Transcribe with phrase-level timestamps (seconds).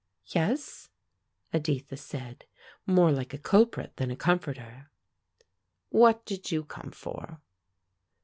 [0.33, 0.89] "Yes,"
[1.53, 2.45] Editha said,
[2.87, 4.89] more like a culprit than a comforter.
[5.89, 7.39] "What did you come for?"